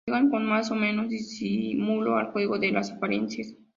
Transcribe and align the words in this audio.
juegan 0.07 0.31
con 0.31 0.47
más 0.47 0.71
o 0.71 0.75
menos 0.75 1.09
disimulo 1.09 2.15
al 2.17 2.31
juego 2.31 2.57
de 2.57 2.71
las 2.71 2.89
apariencias 2.89 3.53